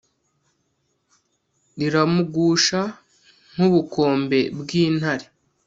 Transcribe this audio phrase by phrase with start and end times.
[1.79, 2.81] riramugusha
[3.53, 5.25] nkubukombe bw intare